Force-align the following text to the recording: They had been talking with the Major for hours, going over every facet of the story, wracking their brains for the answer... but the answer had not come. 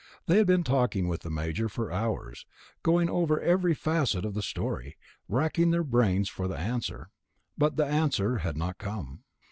They 0.25 0.37
had 0.37 0.47
been 0.47 0.63
talking 0.63 1.07
with 1.07 1.21
the 1.21 1.29
Major 1.29 1.69
for 1.69 1.91
hours, 1.91 2.47
going 2.81 3.07
over 3.07 3.39
every 3.39 3.75
facet 3.75 4.25
of 4.25 4.33
the 4.33 4.41
story, 4.41 4.97
wracking 5.29 5.69
their 5.69 5.83
brains 5.83 6.27
for 6.27 6.47
the 6.47 6.57
answer... 6.57 7.11
but 7.55 7.75
the 7.77 7.85
answer 7.85 8.39
had 8.39 8.57
not 8.57 8.79
come. 8.79 9.23